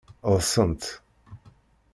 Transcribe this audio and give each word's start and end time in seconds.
Ḍḍsent. 0.33 0.83